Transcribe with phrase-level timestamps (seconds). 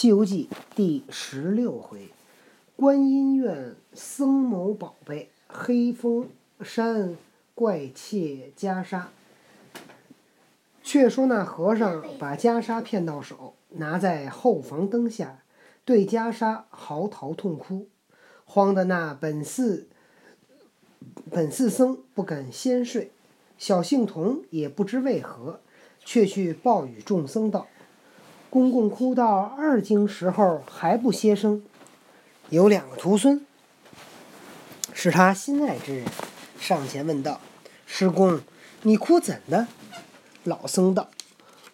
[0.00, 2.10] 西游记》第十六回，
[2.76, 6.28] 观音院僧谋宝贝，黑风
[6.60, 7.16] 山
[7.52, 9.06] 怪窃袈裟。
[10.84, 15.42] 却说那和尚把袈裟骗到手，拿在后房灯下，
[15.84, 17.88] 对袈裟嚎啕痛哭，
[18.44, 19.88] 慌得那本寺
[21.28, 23.10] 本寺僧不敢先睡，
[23.58, 25.58] 小姓童也不知为何，
[26.04, 27.66] 却去报与众僧道。
[28.50, 31.62] 公公哭到二更时候还不歇声，
[32.48, 33.44] 有两个徒孙，
[34.94, 36.06] 是他心爱之人，
[36.58, 37.40] 上前问道
[37.84, 38.40] ：“师公，
[38.82, 39.66] 你哭怎的？”
[40.44, 41.08] 老僧道：“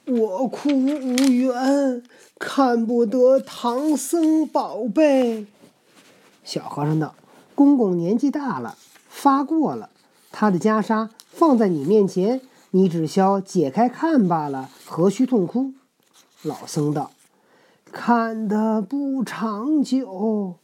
[0.06, 2.02] 我哭无缘，
[2.40, 5.46] 看不得唐僧宝贝。”
[6.42, 7.14] 小和尚道
[7.54, 8.76] ：“公公年纪大了，
[9.08, 9.90] 发过了，
[10.32, 12.40] 他的袈裟放在你面前，
[12.72, 15.72] 你只消解开看罢了，何须痛哭？”
[16.44, 17.10] 老僧道
[17.90, 20.56] ：“看得不长久，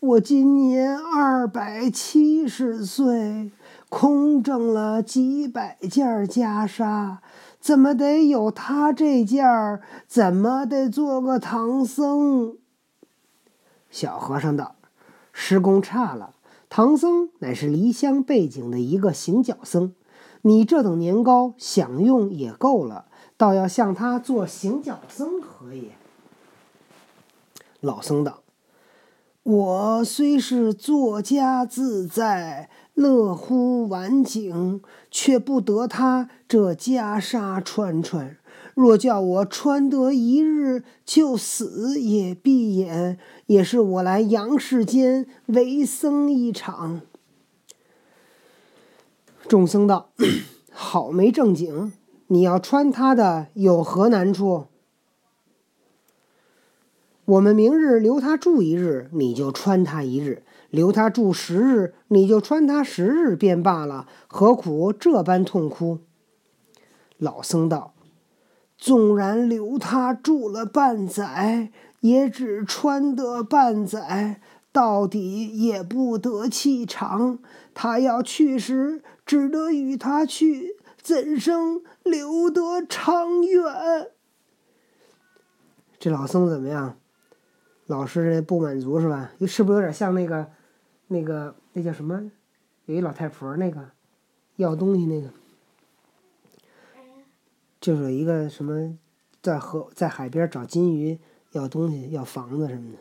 [0.00, 3.52] 我今年二百七十岁，
[3.88, 7.18] 空挣了几百件袈裟，
[7.60, 9.80] 怎么得有他这件儿？
[10.08, 12.56] 怎么得做个唐僧？”
[13.90, 14.74] 小和尚道
[15.32, 16.34] ：“师公差了，
[16.68, 19.94] 唐僧乃是离乡背井的一个行脚僧，
[20.42, 23.04] 你这等年高，享用也够了。”
[23.38, 25.92] 倒要向他做行脚僧何也？
[27.80, 28.42] 老僧道
[29.44, 38.36] ：“我虽是作家自在，乐乎晚景，却不得他这袈裟穿穿。
[38.74, 43.20] 若叫我穿得一日，就死也闭眼。
[43.46, 47.02] 也是我来阳世间为僧一场。”
[49.48, 50.10] 众僧道
[50.72, 51.92] ：“好没正经！”
[52.30, 54.66] 你要穿他的有何难处？
[57.24, 64.06] 我们明日留他住一日，你就穿他一日；留他住十日，你就穿他十日便罢了。
[64.26, 66.00] 何苦这般痛哭？
[67.16, 67.94] 老僧道
[68.76, 77.38] ：“纵然留他住了半载，也只穿得半载，到底也不得气长。
[77.72, 80.76] 他要去时，只得与他去。”
[81.08, 84.10] 怎生留得长远？
[85.98, 86.98] 这老僧怎么样？
[87.86, 89.32] 老实人不满足是吧？
[89.46, 90.50] 是不是有点像那个、
[91.06, 92.30] 那个、那叫什么？
[92.84, 93.90] 有一老太婆那个
[94.56, 95.30] 要东西那个，
[97.80, 98.98] 就是一个什么
[99.40, 101.18] 在河在海边找金鱼
[101.52, 102.98] 要东西要房子什么的。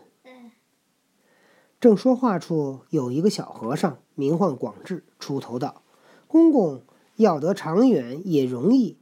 [1.81, 5.84] 正说话处，有一个小和尚，名唤广智，出头道
[6.25, 6.81] ：“公公。”
[7.17, 8.97] 要得长远也容易。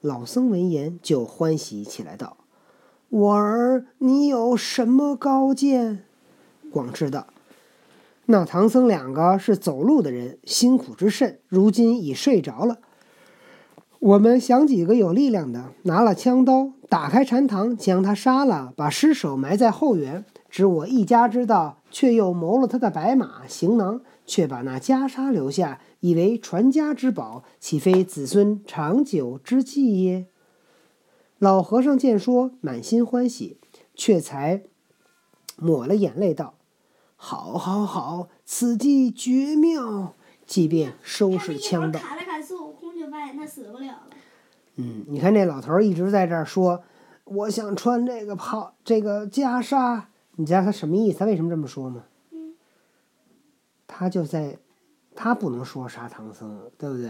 [0.00, 2.36] 老僧闻言就欢喜起来，道
[3.08, 6.04] ：“我儿，你有什么高见？”
[6.72, 7.28] 广智道
[8.26, 12.78] ：“那唐僧两个是走路的人，辛苦之甚，如今已睡着了。
[13.98, 20.26] 我们想几个有力量的，拿了枪刀，打开禅堂，将他杀了，把尸首埋在后园。
[20.50, 30.26] 只我一家之道，却又谋了他的白马行囊，却把那袈裟留下。”以为传家之宝，岂非子孙长久之计耶？
[31.38, 33.58] 老和尚见说，满心欢喜，
[33.94, 34.64] 却才
[35.56, 36.54] 抹了眼泪道
[37.16, 40.14] ：“好，好，好，此计绝妙。”
[40.44, 41.98] 即便收拾枪刀。
[41.98, 44.10] 卡了卡孙悟空，就发现他死不了了。
[44.76, 46.82] 嗯，你看这老头一直在这儿说
[47.24, 50.02] ：“我想穿这个袍，这个袈裟。”
[50.36, 51.18] 你知道他什么意思？
[51.20, 52.04] 他为什么这么说吗？
[53.94, 53.98] 嗯。
[53.98, 54.58] 他就在。
[55.16, 57.06] 他不能说杀唐僧，对不对？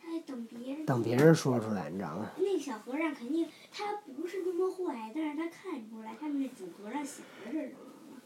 [0.00, 0.86] 他等别人。
[0.86, 2.30] 等别人说出来，你知道吗？
[2.38, 8.16] 那小和尚肯定他不是那么坏，但是他看出来他们那主和尚想的是什么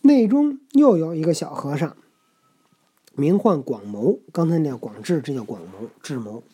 [0.00, 1.96] 内中又有一个小和尚，
[3.16, 4.20] 名唤广谋。
[4.32, 6.44] 刚才那叫广智，这叫广谋，智谋，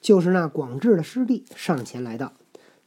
[0.00, 2.34] 就是那广智的师弟，上前来道：“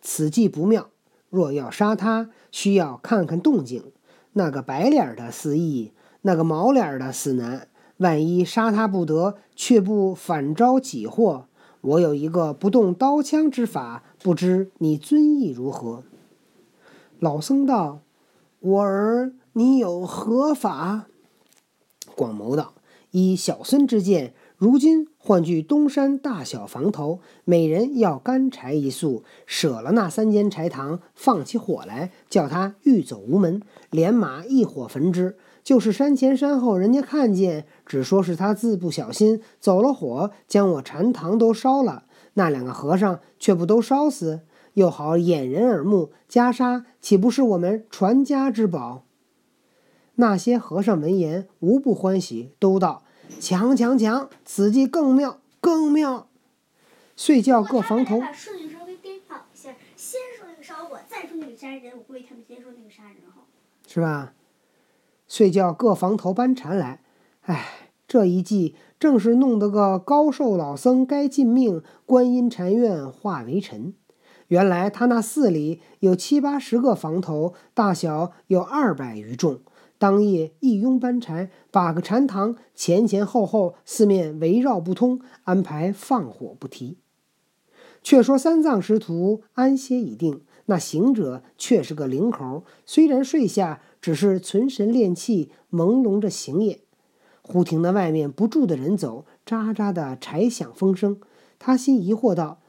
[0.02, 0.90] 此计不妙，
[1.30, 3.92] 若要杀他，需要看看动静。
[4.32, 5.92] 那个白脸的司役。”
[6.26, 7.68] 那个毛脸的死难，
[7.98, 11.48] 万一杀他不得，却不反招己祸。
[11.82, 16.04] 我有一个不动刀枪之法，不知你尊意如何？
[17.20, 18.00] 老僧道
[18.60, 21.08] ：“我儿，你有何法？”
[22.16, 22.74] 广谋道
[23.12, 42.04] ：“以小孙之见，如今换据东山大小房头，每人要干柴一束，舍了那三间柴堂，放起火来，叫他欲走无门，连马一火焚之。”就是山前山后，人家看见，只说是他自不小心走了火，将我禅堂都烧了。
[42.34, 44.42] 那两个和尚却不都烧死？
[44.74, 46.12] 又好掩人耳目。
[46.30, 49.06] 袈裟岂不是我们传家之宝？”
[50.16, 53.04] 那些和尚闻言，无不欢喜，都道
[53.40, 54.30] ：“强强强！
[54.44, 56.28] 此计更妙，更妙！”
[57.16, 58.20] 遂叫各房头。
[58.20, 61.94] 把顺序稍微颠倒一下，先说那个烧火，再说那个杀人。
[61.96, 63.46] 我估计他们先说那个杀人好。
[63.88, 64.34] 是吧？
[65.28, 67.02] 遂叫各房头搬禅来。
[67.42, 73.94] 唉，这一计正是弄得个高寿老僧该尽命，观音禅院化为尘。
[74.48, 79.62] 原来他那寺里有七八十个房头，大小有二百余众。
[79.98, 86.98] 当夜一拥搬柴，把个禅堂前前后后四面围绕不通，安排放火不提。
[88.02, 96.82] 却说三藏师徒安歇已定，那行者却是个灵猴，虽然睡下，只是存神练气，朦胧着行也。
[97.42, 101.22] 忽听那外面不住的人走，喳喳的柴响风声，
[101.58, 102.60] 他心疑惑道：“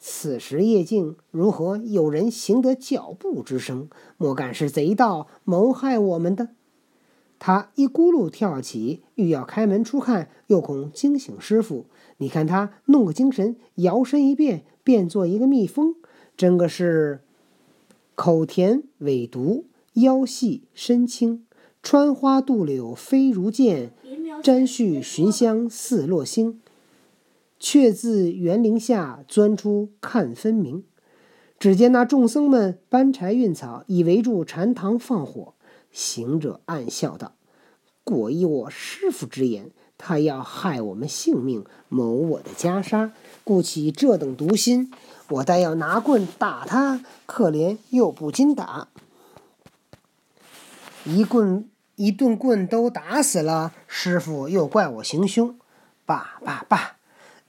[0.00, 3.90] 此时夜静，如何有人行得脚步之声？
[4.16, 6.48] 莫敢是贼盗谋害我们的？”
[7.38, 11.84] 他一咕噜跳起，欲要开门出看，又恐惊醒师傅。
[12.16, 15.94] 你看他弄个精神，摇身一变，变作一个蜜蜂，
[16.34, 17.20] 真个是
[18.14, 19.66] 口甜尾毒，
[20.00, 21.44] 腰细身轻，
[21.82, 23.92] 穿花渡柳飞如箭，
[24.42, 26.60] 沾絮寻香似落星。
[27.60, 30.84] 却自园林下钻出看分明。
[31.58, 35.54] 只见那众僧们搬柴运草，已围住禅堂放火。
[35.90, 37.32] 行者暗笑道
[38.04, 43.10] ：“果依我师傅之言，他要害我们性命，谋我的袈裟，
[43.42, 44.92] 故起这等毒心。
[45.30, 48.86] 我待要拿棍打他，可怜又不禁打。
[51.08, 51.66] 一棍
[51.96, 55.58] 一顿棍都打死了，师傅又怪我行凶。
[56.04, 56.96] 罢罢罢，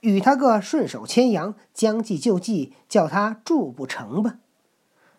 [0.00, 4.36] 与他个顺手牵羊，将计就计，叫他住不成吧。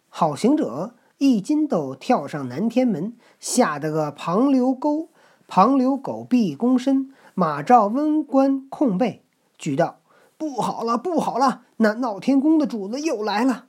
[0.10, 5.10] 好行者。”一筋斗跳上南天门，吓得个旁流沟、
[5.48, 9.22] 旁流狗臂躬身，马照温官控背，
[9.56, 10.00] 举道
[10.36, 11.62] ：“不好了，不好了！
[11.78, 13.66] 那闹天宫的主子又来了。”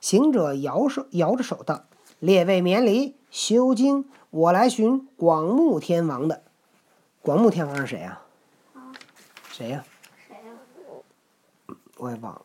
[0.00, 1.86] 行者摇手摇着手道
[2.20, 4.04] ：“列位免礼，修经！
[4.28, 6.42] 我来寻广目天王的。
[7.22, 8.20] 广目天王是谁呀？
[9.50, 9.84] 谁呀？
[10.28, 11.74] 谁呀？
[11.96, 12.42] 我也忘了。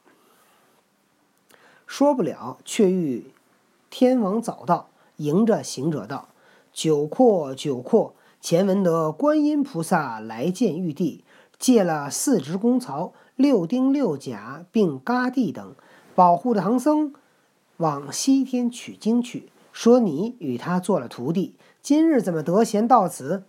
[1.85, 3.33] 说不了，却欲。
[3.89, 4.87] 天王早到，
[5.17, 6.29] 迎着行者道
[6.71, 11.25] ：“久阔久阔，前闻得观音菩萨来见玉帝，
[11.59, 15.75] 借了四支公曹、六丁六甲，并嘎地等，
[16.15, 17.13] 保护着唐僧
[17.75, 19.49] 往西天取经去。
[19.77, 23.43] 说你与他做了徒弟，今日怎么得闲到此？”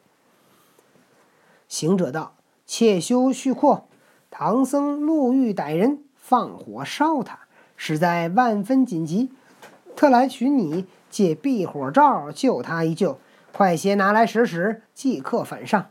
[1.69, 2.35] 行者道
[2.69, 3.89] ：“且休叙阔，
[4.31, 7.39] 唐僧路遇歹人，放火烧他，
[7.79, 9.31] 实在万分紧急。”
[9.97, 13.19] 特来寻你借避火罩救他一救，
[13.55, 15.87] 快些拿来使使，即刻返上。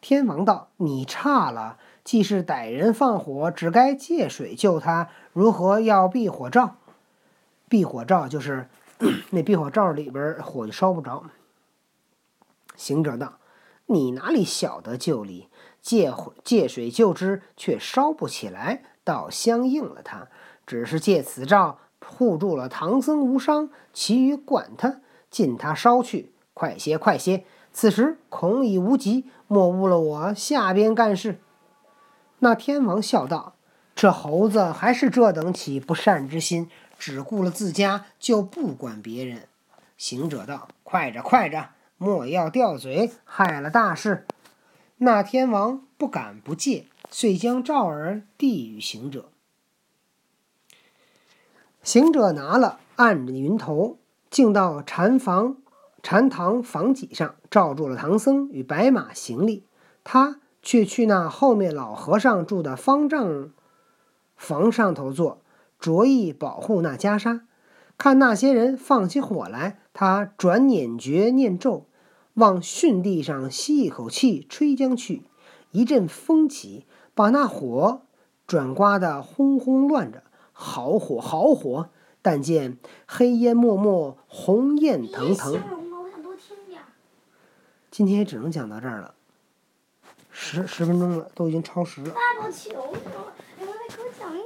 [0.00, 6.76] 天王道：“你差了，既是歹人放火，只该借水救他，如何要避火罩？
[7.68, 8.70] 避火罩就是
[9.30, 11.24] 那避火罩里边火就烧不着。”
[12.76, 13.38] 行者道
[13.86, 15.48] ：“你哪里晓得救理？
[15.80, 20.28] 借火借水救之，却烧不起来，倒相应了他。
[20.66, 21.78] 只是借此罩。”
[22.10, 26.32] 护住了唐僧无伤，其余管他，尽他烧去。
[26.54, 27.44] 快些，快些！
[27.70, 31.38] 此时恐已无及，莫误了我下边干事。
[32.38, 33.56] 那天王笑道
[33.94, 39.48] ：“这猴子还是这等起不善之心，只顾了自家，就不管别人。”
[39.96, 41.70] 行者道：“快着，快着！
[41.96, 44.26] 莫要掉嘴，害了大事。”
[44.98, 49.30] 那天王不敢不借，遂将罩儿递与行者。
[51.82, 55.56] 行者拿了，按着云头，径到禅房、
[56.02, 59.64] 禅堂房脊上，罩住了唐僧与白马行李。
[60.02, 63.50] 他却去那后面老和尚住的方丈
[64.36, 65.40] 房上头坐，
[65.78, 67.42] 着意保护那袈裟。
[67.96, 71.86] 看那些人放起火来，他转捻诀念咒，
[72.34, 75.24] 往巽地上吸一口气，吹将去。
[75.72, 78.02] 一阵风起，把那火
[78.46, 80.22] 转刮得轰轰乱着。
[80.52, 81.90] 好火，好火！
[82.20, 85.60] 但见黑烟漠漠，红焰腾腾。
[87.90, 89.14] 今天也只能讲到这儿了，
[90.30, 92.10] 十十分钟了，都已经超时了。
[92.10, 94.40] 爸爸求求了，你再给我讲一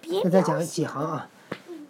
[0.00, 0.30] 点吧，别。
[0.30, 1.28] 再讲几行啊！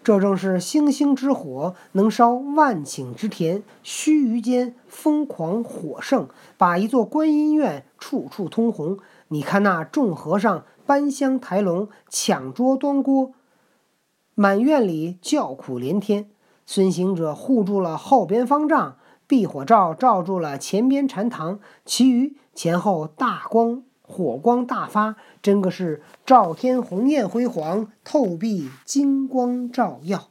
[0.04, 8.98] 这正是星星之火，能烧万顷之田；须臾间，疯狂火盛，把一座观音院处处通红。
[9.28, 13.32] 你看那众和尚搬香抬龙，抢桌端锅。
[14.34, 16.28] 满院里叫苦连天。
[16.66, 18.96] 孙行者护住了后边方丈，
[19.28, 30.28] 避火罩罩住了前边禅堂，其余前后大光火光大发，真个是照天红艳辉煌，透壁金光照耀。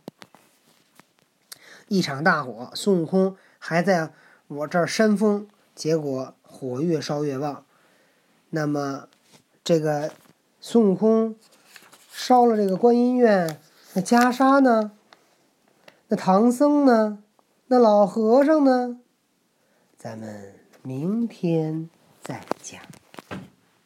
[1.88, 4.14] 一场大火，孙悟空还在
[4.48, 7.66] 我这儿扇风，结果火越烧越旺。
[8.52, 9.08] 那么，
[9.64, 10.12] 这个
[10.60, 11.36] 孙悟空
[12.12, 13.60] 烧了这个观音院，
[13.94, 14.92] 那袈裟呢？
[16.10, 17.18] 那唐僧呢？
[17.68, 19.00] 那老和尚呢？
[19.98, 21.90] 咱们明天
[22.22, 22.82] 再讲。